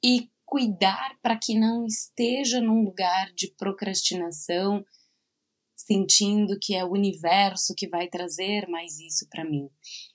e 0.03 0.31
cuidar 0.45 1.17
para 1.23 1.39
que 1.39 1.57
não 1.59 1.87
esteja 1.87 2.61
num 2.61 2.83
lugar 2.83 3.33
de 3.35 3.55
procrastinação, 3.55 4.85
sentindo 5.87 6.59
que 6.61 6.75
é 6.75 6.85
o 6.85 6.93
universo 6.93 7.75
que 7.77 7.89
vai 7.89 8.09
trazer 8.09 8.69
mais 8.69 8.99
isso 8.99 9.29
para 9.29 9.45
mim. 9.45 9.69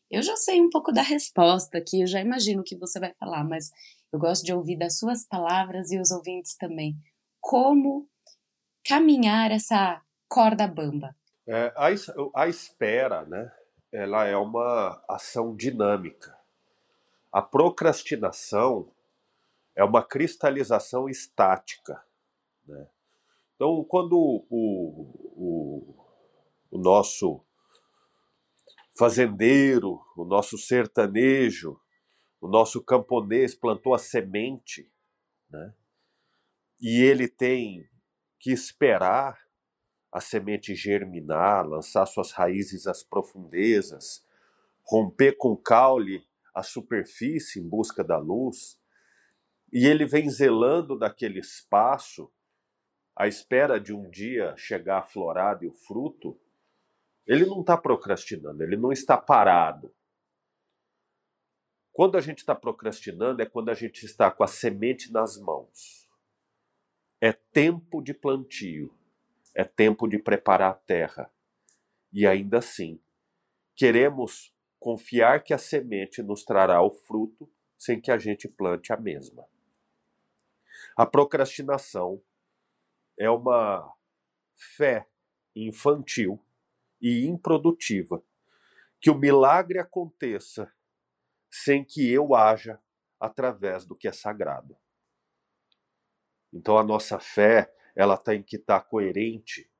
Eu 0.10 0.22
já 0.22 0.36
sei 0.36 0.62
um 0.62 0.70
pouco 0.70 0.92
da 0.92 1.02
resposta 1.02 1.78
aqui, 1.78 2.02
eu 2.02 2.08
já 2.08 2.20
imagino 2.20 2.62
o 2.62 2.64
que 2.64 2.78
você 2.78 3.00
vai 3.00 3.14
falar, 3.14 3.44
mas 3.44 3.72
eu 4.12 4.20
gosto 4.20 4.46
de 4.46 4.54
ouvir 4.54 4.78
das 4.78 4.98
suas 4.98 5.26
palavras 5.26 5.92
e 5.92 6.00
os 6.00 6.12
ouvintes 6.12 6.56
também. 6.56 6.96
Como 7.40 8.08
caminhar 8.88 9.52
essa 9.52 10.02
corda 10.28 10.68
bamba? 10.68 11.16
É, 11.48 11.74
a, 11.76 11.88
a 12.42 12.48
espera, 12.48 13.26
né? 13.26 13.52
Ela 13.92 14.26
é 14.26 14.36
uma 14.36 15.04
ação 15.08 15.56
dinâmica. 15.56 16.36
A 17.32 17.42
procrastinação 17.42 18.92
é 19.76 19.84
uma 19.84 20.04
cristalização 20.04 21.10
estática. 21.10 22.02
Né? 22.66 22.88
Então, 23.56 23.86
quando 23.86 24.18
o, 24.18 24.46
o, 24.50 25.96
o 26.72 26.78
nosso 26.78 27.42
fazendeiro, 28.98 30.02
o 30.16 30.26
nosso 30.26 30.58
sertanejo, 30.58 31.80
o 32.42 32.48
nosso 32.48 32.84
camponês 32.84 33.56
plantou 33.56 33.94
a 33.94 33.98
semente, 33.98 34.92
né? 35.50 35.74
e 36.82 37.02
ele 37.02 37.30
tem 37.30 37.90
que 38.40 38.52
esperar 38.52 39.40
a 40.12 40.20
semente 40.20 40.76
germinar, 40.76 41.68
lançar 41.68 42.06
suas 42.06 42.32
raízes 42.32 42.88
às 42.88 43.04
profundezas, 43.04 44.26
romper 44.84 45.38
com 45.38 45.56
caule 45.56 46.26
a 46.54 46.62
superfície 46.62 47.60
em 47.60 47.68
busca 47.68 48.04
da 48.04 48.18
luz, 48.18 48.80
e 49.72 49.86
ele 49.86 50.06
vem 50.06 50.30
zelando 50.30 50.98
daquele 50.98 51.40
espaço 51.40 52.32
à 53.16 53.28
espera 53.28 53.80
de 53.80 53.94
um 53.94 54.10
dia 54.10 54.56
chegar 54.58 55.00
a 55.00 55.04
florada 55.04 55.64
e 55.64 55.68
o 55.68 55.74
fruto, 55.74 56.40
ele 57.26 57.46
não 57.46 57.62
está 57.62 57.78
procrastinando, 57.78 58.62
ele 58.62 58.76
não 58.76 58.92
está 58.92 59.18
parado. 59.18 59.94
Quando 61.94 62.18
a 62.18 62.22
gente 62.22 62.40
está 62.40 62.54
procrastinando 62.54 63.42
é 63.42 63.46
quando 63.46 63.70
a 63.70 63.74
gente 63.74 64.06
está 64.06 64.30
com 64.30 64.44
a 64.44 64.48
semente 64.48 65.12
nas 65.12 65.40
mãos. 65.40 66.10
É 67.22 67.32
tempo 67.32 68.02
de 68.02 68.14
plantio, 68.14 68.94
é 69.56 69.64
tempo 69.64 70.08
de 70.08 70.20
preparar 70.20 70.72
a 70.72 70.74
terra. 70.74 71.32
E 72.12 72.28
ainda 72.28 72.58
assim, 72.58 73.00
queremos 73.76 74.54
confiar 74.78 75.42
que 75.42 75.54
a 75.54 75.58
semente 75.58 76.22
nos 76.22 76.44
trará 76.44 76.82
o 76.82 76.92
fruto 76.92 77.50
sem 77.78 78.00
que 78.00 78.12
a 78.12 78.18
gente 78.18 78.48
plante 78.48 78.92
a 78.92 78.98
mesma. 78.98 79.48
A 80.98 81.06
procrastinação 81.06 82.22
é 83.18 83.30
uma 83.30 83.94
fé 84.76 85.08
infantil 85.56 86.44
e 87.02 87.26
improdutiva 87.26 88.24
que 89.00 89.10
o 89.10 89.18
milagre 89.18 89.80
aconteça 89.80 90.74
sem 91.50 91.84
que 91.84 92.12
eu 92.12 92.36
haja 92.36 92.82
através 93.20 93.86
do 93.86 93.96
que 93.96 94.08
é 94.08 94.12
sagrado. 94.12 94.78
Então 96.52 96.78
a 96.78 96.84
nossa 96.84 97.20
fé, 97.20 97.74
ela 97.96 98.18
tem 98.18 98.42
que 98.42 98.58
estar 98.58 98.82
coerente 98.82 99.72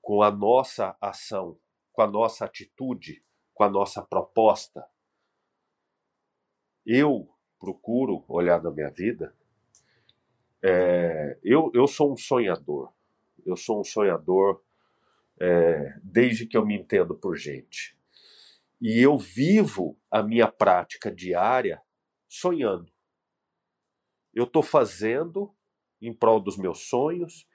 com 0.00 0.22
a 0.22 0.30
nossa 0.30 0.96
ação, 1.00 1.58
com 1.92 2.02
a 2.02 2.06
nossa 2.06 2.44
atitude, 2.44 3.24
com 3.54 3.64
a 3.64 3.70
nossa 3.70 4.02
proposta. 4.02 4.88
Eu 6.84 7.34
procuro 7.58 8.24
olhar 8.28 8.62
na 8.62 8.70
minha 8.70 8.90
vida 8.90 9.36
é, 10.62 11.38
eu, 11.42 11.70
eu 11.74 11.86
sou 11.86 12.12
um 12.12 12.16
sonhador. 12.16 12.92
Eu 13.44 13.56
sou 13.56 13.80
um 13.80 13.84
sonhador 13.84 14.62
é, 15.40 15.98
desde 16.02 16.46
que 16.46 16.56
eu 16.56 16.64
me 16.64 16.76
entendo 16.76 17.14
por 17.14 17.36
gente. 17.36 17.96
E 18.80 19.00
eu 19.00 19.16
vivo 19.18 19.98
a 20.10 20.22
minha 20.22 20.48
prática 20.48 21.10
diária 21.10 21.80
sonhando. 22.28 22.90
Eu 24.34 24.44
estou 24.44 24.62
fazendo 24.62 25.54
em 26.00 26.12
prol 26.12 26.40
dos 26.40 26.56
meus 26.56 26.88
sonhos 26.88 27.46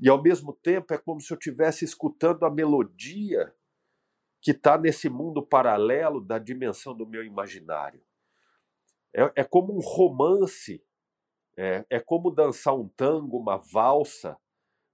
E 0.00 0.08
ao 0.08 0.20
mesmo 0.20 0.52
tempo 0.52 0.92
é 0.92 0.98
como 0.98 1.20
se 1.20 1.32
eu 1.32 1.38
estivesse 1.38 1.84
escutando 1.84 2.44
a 2.44 2.50
melodia 2.50 3.54
que 4.40 4.50
está 4.50 4.76
nesse 4.76 5.08
mundo 5.08 5.42
paralelo 5.42 6.20
da 6.20 6.38
dimensão 6.38 6.94
do 6.94 7.06
meu 7.06 7.24
imaginário. 7.24 8.02
É, 9.14 9.32
é 9.36 9.44
como 9.44 9.74
um 9.74 9.80
romance, 9.80 10.84
é, 11.56 11.84
é 11.88 12.00
como 12.00 12.30
dançar 12.30 12.74
um 12.74 12.88
tango, 12.88 13.38
uma 13.38 13.56
valsa, 13.56 14.36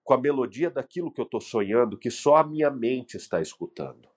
com 0.02 0.14
a 0.14 0.20
melodia 0.20 0.70
daquilo 0.70 1.12
que 1.12 1.20
eu 1.20 1.24
estou 1.24 1.40
sonhando, 1.40 1.98
que 1.98 2.10
só 2.10 2.36
a 2.36 2.44
minha 2.44 2.70
mente 2.70 3.16
está 3.16 3.40
escutando. 3.40 4.08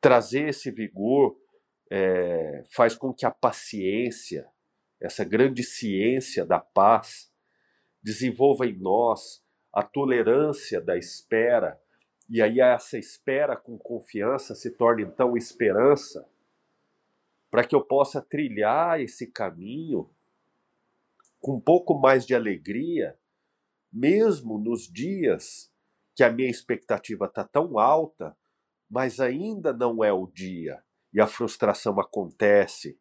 Trazer 0.00 0.48
esse 0.48 0.70
vigor 0.70 1.38
é, 1.90 2.64
faz 2.70 2.94
com 2.94 3.12
que 3.12 3.24
a 3.24 3.30
paciência, 3.30 4.48
essa 5.00 5.24
grande 5.24 5.62
ciência 5.62 6.44
da 6.44 6.58
paz, 6.58 7.30
desenvolva 8.02 8.66
em 8.66 8.76
nós 8.76 9.44
a 9.72 9.82
tolerância 9.82 10.80
da 10.80 10.96
espera, 10.98 11.80
e 12.28 12.42
aí 12.42 12.60
essa 12.60 12.98
espera 12.98 13.56
com 13.56 13.78
confiança 13.78 14.54
se 14.54 14.70
torna 14.70 15.02
então 15.02 15.36
esperança, 15.36 16.28
para 17.50 17.64
que 17.64 17.74
eu 17.74 17.84
possa 17.84 18.20
trilhar 18.20 19.00
esse 19.00 19.26
caminho 19.26 20.10
com 21.42 21.56
um 21.56 21.60
pouco 21.60 21.98
mais 21.98 22.24
de 22.24 22.36
alegria, 22.36 23.18
mesmo 23.92 24.58
nos 24.58 24.90
dias 24.90 25.70
que 26.14 26.22
a 26.22 26.30
minha 26.30 26.48
expectativa 26.48 27.26
está 27.26 27.42
tão 27.42 27.78
alta, 27.78 28.36
mas 28.88 29.18
ainda 29.18 29.72
não 29.72 30.04
é 30.04 30.12
o 30.12 30.26
dia 30.28 30.82
e 31.12 31.20
a 31.20 31.26
frustração 31.26 31.98
acontece. 32.00 32.98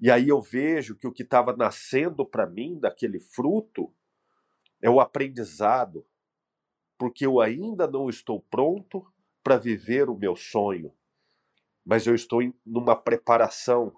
E 0.00 0.10
aí 0.10 0.28
eu 0.28 0.40
vejo 0.40 0.96
que 0.96 1.06
o 1.06 1.12
que 1.12 1.24
estava 1.24 1.54
nascendo 1.54 2.24
para 2.24 2.46
mim 2.46 2.78
daquele 2.78 3.18
fruto 3.18 3.92
é 4.80 4.88
o 4.88 5.00
aprendizado, 5.00 6.06
porque 6.96 7.26
eu 7.26 7.40
ainda 7.40 7.88
não 7.88 8.08
estou 8.08 8.40
pronto 8.40 9.04
para 9.42 9.58
viver 9.58 10.08
o 10.08 10.16
meu 10.16 10.36
sonho, 10.36 10.94
mas 11.84 12.06
eu 12.06 12.14
estou 12.14 12.40
em 12.40 12.54
numa 12.64 12.94
preparação. 12.94 13.96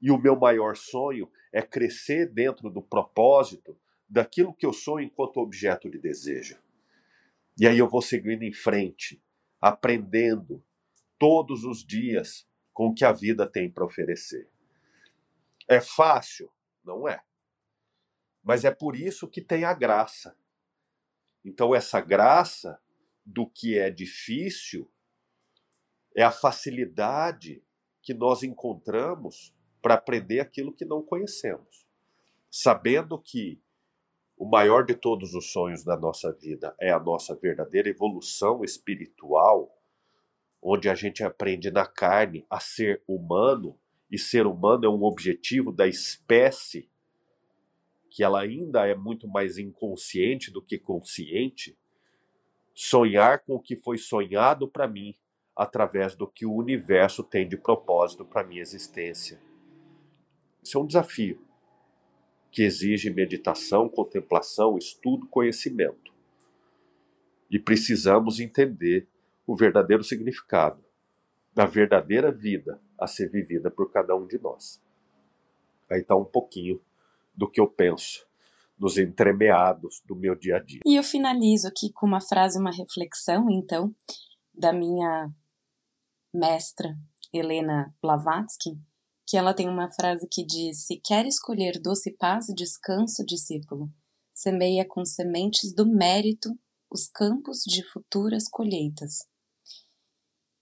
E 0.00 0.10
o 0.10 0.18
meu 0.18 0.34
maior 0.34 0.76
sonho 0.76 1.30
é 1.52 1.60
crescer 1.60 2.32
dentro 2.32 2.70
do 2.70 2.82
propósito 2.82 3.78
daquilo 4.08 4.54
que 4.54 4.64
eu 4.64 4.72
sou 4.72 5.00
enquanto 5.00 5.38
objeto 5.38 5.90
de 5.90 5.98
desejo. 5.98 6.58
E 7.58 7.66
aí 7.66 7.78
eu 7.78 7.88
vou 7.88 8.00
seguindo 8.00 8.42
em 8.42 8.52
frente, 8.52 9.22
aprendendo, 9.60 10.64
todos 11.18 11.62
os 11.64 11.84
dias 11.84 12.48
com 12.72 12.88
o 12.88 12.94
que 12.94 13.04
a 13.04 13.12
vida 13.12 13.46
tem 13.46 13.70
para 13.70 13.84
oferecer. 13.84 14.48
É 15.68 15.80
fácil? 15.80 16.50
Não 16.84 17.06
é. 17.06 17.22
Mas 18.42 18.64
é 18.64 18.70
por 18.70 18.96
isso 18.96 19.28
que 19.28 19.40
tem 19.40 19.64
a 19.64 19.72
graça. 19.72 20.36
Então, 21.44 21.74
essa 21.74 22.00
graça 22.00 22.80
do 23.24 23.48
que 23.48 23.78
é 23.78 23.88
difícil 23.88 24.90
é 26.14 26.22
a 26.22 26.32
facilidade 26.32 27.62
que 28.02 28.12
nós 28.12 28.42
encontramos 28.42 29.54
para 29.82 29.94
aprender 29.94 30.40
aquilo 30.40 30.72
que 30.72 30.84
não 30.84 31.02
conhecemos. 31.02 31.84
Sabendo 32.50 33.18
que 33.18 33.60
o 34.38 34.46
maior 34.46 34.84
de 34.84 34.94
todos 34.94 35.34
os 35.34 35.52
sonhos 35.52 35.84
da 35.84 35.96
nossa 35.96 36.32
vida 36.32 36.74
é 36.80 36.90
a 36.90 37.00
nossa 37.00 37.34
verdadeira 37.34 37.88
evolução 37.88 38.64
espiritual 38.64 39.76
onde 40.62 40.88
a 40.88 40.94
gente 40.94 41.24
aprende 41.24 41.72
na 41.72 41.84
carne 41.84 42.46
a 42.48 42.60
ser 42.60 43.02
humano, 43.06 43.76
e 44.08 44.16
ser 44.16 44.46
humano 44.46 44.86
é 44.86 44.88
um 44.88 45.02
objetivo 45.02 45.72
da 45.72 45.88
espécie, 45.88 46.88
que 48.08 48.22
ela 48.22 48.40
ainda 48.40 48.86
é 48.86 48.94
muito 48.94 49.26
mais 49.26 49.58
inconsciente 49.58 50.50
do 50.52 50.62
que 50.62 50.78
consciente, 50.78 51.76
sonhar 52.74 53.40
com 53.40 53.54
o 53.54 53.60
que 53.60 53.74
foi 53.74 53.98
sonhado 53.98 54.68
para 54.68 54.86
mim 54.86 55.16
através 55.56 56.14
do 56.14 56.26
que 56.26 56.46
o 56.46 56.54
universo 56.54 57.24
tem 57.24 57.48
de 57.48 57.56
propósito 57.56 58.24
para 58.24 58.44
minha 58.44 58.62
existência. 58.62 59.40
Isso 60.62 60.78
é 60.78 60.80
um 60.80 60.86
desafio 60.86 61.40
que 62.50 62.62
exige 62.62 63.10
meditação, 63.10 63.88
contemplação, 63.88 64.76
estudo, 64.76 65.26
conhecimento. 65.26 66.12
E 67.50 67.58
precisamos 67.58 68.40
entender 68.40 69.08
o 69.46 69.56
verdadeiro 69.56 70.04
significado 70.04 70.84
da 71.54 71.66
verdadeira 71.66 72.30
vida 72.30 72.80
a 72.98 73.06
ser 73.06 73.28
vivida 73.28 73.70
por 73.70 73.90
cada 73.90 74.14
um 74.14 74.26
de 74.26 74.38
nós. 74.38 74.80
Aí 75.90 76.00
está 76.00 76.14
um 76.14 76.24
pouquinho 76.24 76.80
do 77.34 77.50
que 77.50 77.60
eu 77.60 77.66
penso 77.66 78.26
nos 78.78 78.98
entremeados 78.98 80.02
do 80.06 80.14
meu 80.14 80.34
dia 80.34 80.56
a 80.56 80.58
dia. 80.58 80.80
E 80.84 80.96
eu 80.96 81.02
finalizo 81.02 81.68
aqui 81.68 81.92
com 81.92 82.06
uma 82.06 82.20
frase, 82.20 82.58
uma 82.58 82.70
reflexão, 82.70 83.48
então, 83.50 83.94
da 84.54 84.72
minha 84.72 85.30
mestra 86.32 86.96
Helena 87.32 87.94
Blavatsky, 88.02 88.78
que 89.26 89.36
ela 89.36 89.54
tem 89.54 89.68
uma 89.68 89.90
frase 89.92 90.28
que 90.30 90.44
diz: 90.44 90.86
Se 90.86 90.96
quer 90.96 91.26
escolher 91.26 91.80
doce 91.80 92.10
paz 92.16 92.48
e 92.48 92.54
descanso, 92.54 93.24
discípulo, 93.24 93.90
semeia 94.34 94.86
com 94.86 95.04
sementes 95.04 95.74
do 95.74 95.86
mérito 95.86 96.50
os 96.90 97.08
campos 97.08 97.62
de 97.66 97.82
futuras 97.90 98.48
colheitas. 98.48 99.18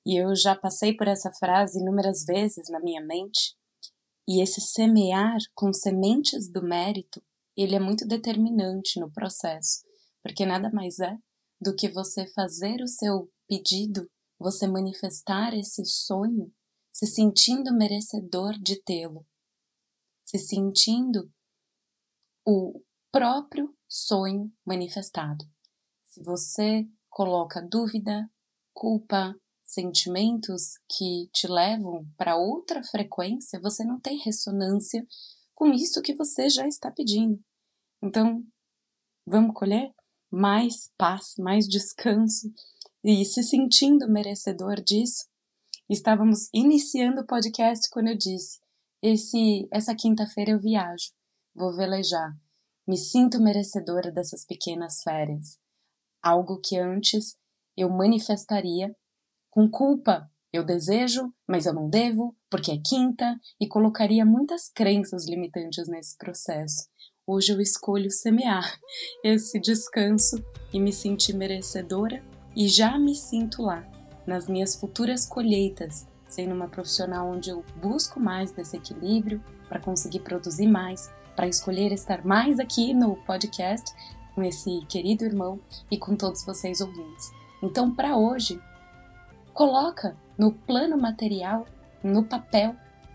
E 0.07 0.17
eu 0.17 0.35
já 0.35 0.55
passei 0.57 0.97
por 0.97 1.09
essa 1.09 1.33
frase 1.33 1.81
inúmeras 1.81 2.25
vezes 2.25 2.69
na 2.71 2.81
minha 2.81 3.05
mente. 3.05 3.57
E 4.29 4.43
esse 4.43 4.61
semear 4.61 5.39
com 5.55 5.73
sementes 5.73 6.51
do 6.51 6.63
mérito, 6.63 7.23
ele 7.57 7.75
é 7.75 7.81
muito 7.81 8.07
determinante 8.07 9.01
no 9.01 9.11
processo, 9.11 9.83
porque 10.23 10.47
nada 10.47 10.71
mais 10.73 11.01
é 11.01 11.17
do 11.61 11.75
que 11.75 11.89
você 11.89 12.27
fazer 12.27 12.81
o 12.81 12.87
seu 12.87 13.31
pedido, 13.49 14.09
você 14.39 14.67
manifestar 14.67 15.53
esse 15.53 15.85
sonho, 15.85 16.51
se 17.01 17.07
sentindo 17.07 17.73
merecedor 17.73 18.59
de 18.61 18.79
tê-lo, 18.83 19.27
se 20.23 20.39
sentindo 20.39 21.33
o 22.47 22.79
próprio 23.11 23.75
sonho 23.89 24.53
manifestado. 24.67 25.43
Se 26.05 26.23
você 26.23 26.87
coloca 27.09 27.63
dúvida, 27.63 28.31
culpa, 28.75 29.35
sentimentos 29.65 30.75
que 30.91 31.31
te 31.33 31.47
levam 31.49 32.07
para 32.19 32.37
outra 32.37 32.83
frequência, 32.83 33.59
você 33.59 33.83
não 33.83 33.99
tem 33.99 34.19
ressonância 34.19 35.03
com 35.55 35.73
isso 35.73 36.03
que 36.03 36.15
você 36.15 36.51
já 36.51 36.69
está 36.69 36.91
pedindo. 36.91 37.43
Então, 38.03 38.45
vamos 39.27 39.55
colher 39.55 39.91
mais 40.31 40.93
paz, 40.99 41.33
mais 41.39 41.67
descanso 41.67 42.53
e 43.03 43.25
se 43.25 43.43
sentindo 43.43 44.07
merecedor 44.07 44.75
disso. 44.83 45.30
Estávamos 45.91 46.49
iniciando 46.55 47.23
o 47.23 47.27
podcast 47.27 47.91
quando 47.91 48.11
eu 48.11 48.17
disse: 48.17 48.61
esse, 49.03 49.67
essa 49.73 49.93
quinta-feira 49.93 50.53
eu 50.53 50.61
viajo, 50.61 51.11
vou 51.53 51.75
velejar, 51.75 52.33
me 52.87 52.97
sinto 52.97 53.43
merecedora 53.43 54.13
dessas 54.13 54.47
pequenas 54.47 55.03
férias. 55.03 55.59
Algo 56.23 56.61
que 56.61 56.79
antes 56.79 57.37
eu 57.77 57.91
manifestaria 57.91 58.95
com 59.51 59.69
culpa. 59.69 60.31
Eu 60.53 60.65
desejo, 60.65 61.33
mas 61.49 61.67
eu 61.67 61.75
não 61.75 61.89
devo, 61.89 62.37
porque 62.49 62.71
é 62.71 62.79
quinta, 62.85 63.37
e 63.61 63.67
colocaria 63.67 64.25
muitas 64.25 64.69
crenças 64.69 65.29
limitantes 65.29 65.89
nesse 65.89 66.17
processo. 66.17 66.89
Hoje 67.27 67.53
eu 67.53 67.61
escolho 67.61 68.13
semear 68.13 68.79
esse 69.25 69.59
descanso 69.59 70.37
e 70.73 70.79
me 70.79 70.93
sentir 70.93 71.35
merecedora 71.35 72.23
e 72.55 72.69
já 72.69 72.97
me 72.97 73.15
sinto 73.15 73.63
lá, 73.63 73.85
nas 74.27 74.49
minhas 74.49 74.75
futuras 74.75 75.27
colheitas, 75.27 76.07
sendo 76.29 76.55
uma 76.55 76.69
profissional 76.69 77.29
onde 77.31 77.51
eu 77.51 77.65
busco 77.81 78.21
mais 78.21 78.53
desse 78.53 78.77
equilíbrio 78.77 79.43
para 79.69 79.81
conseguir 79.81 80.21
produzir 80.21 80.67
mais, 80.67 81.11
para 81.35 81.49
escolher 81.49 81.93
estar 81.93 82.25
mais 82.25 82.59
aqui 82.59 82.93
no 82.95 83.17
podcast 83.17 83.95
com 84.35 84.43
esse 84.43 84.85
querido 84.89 85.25
irmão 85.25 85.59
e 85.91 85.99
com 85.99 86.15
todos 86.15 86.45
vocês 86.45 86.81
ouvintes. 86.81 87.31
Então, 87.63 87.95
para 87.95 88.17
hoje, 88.17 88.61
Coloca 89.53 90.17
no 90.39 90.53
plano 90.53 90.97
material, 90.97 91.67
no 92.03 92.25
papel, 92.25 92.75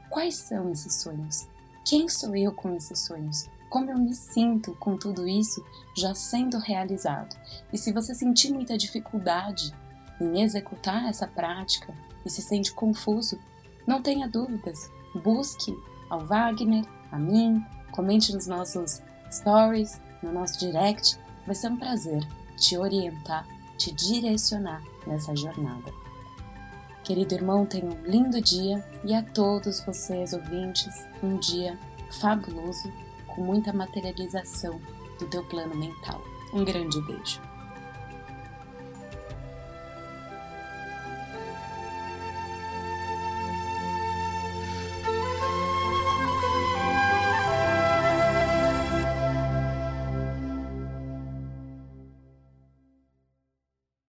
quais 0.09 0.35
são 0.35 0.71
esses 0.71 1.01
sonhos? 1.01 1.47
Quem 1.83 2.07
sou 2.07 2.35
eu 2.35 2.51
com 2.51 2.75
esses 2.75 2.99
sonhos? 3.05 3.49
Como 3.69 3.89
eu 3.89 3.97
me 3.97 4.13
sinto 4.13 4.75
com 4.75 4.95
tudo 4.95 5.27
isso 5.27 5.63
já 5.97 6.13
sendo 6.13 6.59
realizado? 6.59 7.35
E 7.73 7.77
se 7.77 7.91
você 7.91 8.13
sentir 8.13 8.53
muita 8.53 8.77
dificuldade 8.77 9.73
em 10.19 10.41
executar 10.41 11.07
essa 11.07 11.27
prática 11.27 11.93
e 12.25 12.29
se 12.29 12.41
sente 12.41 12.73
confuso, 12.73 13.39
não 13.85 14.01
tenha 14.01 14.27
dúvidas. 14.27 14.91
Busque 15.23 15.77
ao 16.09 16.25
Wagner, 16.25 16.85
a 17.11 17.17
mim, 17.17 17.63
comente 17.91 18.33
nos 18.33 18.47
nossos 18.47 19.01
stories, 19.31 20.01
no 20.21 20.31
nosso 20.31 20.59
direct. 20.59 21.17
Vai 21.45 21.55
ser 21.55 21.69
um 21.69 21.77
prazer 21.77 22.25
te 22.57 22.77
orientar, 22.77 23.47
te 23.77 23.91
direcionar 23.91 24.81
nessa 25.05 25.35
jornada. 25.35 25.93
Querido 27.03 27.35
irmão, 27.35 27.65
tenha 27.65 27.85
um 27.85 28.03
lindo 28.03 28.41
dia 28.41 28.83
e 29.03 29.13
a 29.13 29.21
todos 29.21 29.79
vocês, 29.81 30.33
ouvintes, 30.33 31.07
um 31.21 31.37
dia 31.37 31.77
fabuloso 32.19 32.91
com 33.27 33.43
muita 33.43 33.71
materialização 33.71 34.81
do 35.19 35.27
teu 35.27 35.43
plano 35.43 35.75
mental. 35.75 36.21
Um 36.53 36.65
grande 36.65 36.99
beijo. 37.01 37.54